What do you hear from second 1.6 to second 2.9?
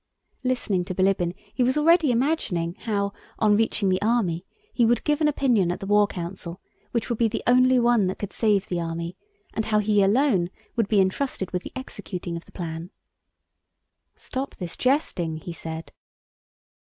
was already imagining